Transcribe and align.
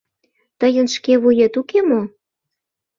Тыйын 0.59 0.87
шке 0.95 1.13
вует 1.21 1.53
уке 1.61 1.79
мо? 1.89 2.01